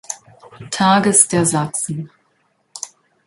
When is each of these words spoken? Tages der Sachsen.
Tages 0.71 1.27
der 1.27 1.45
Sachsen. 1.45 2.09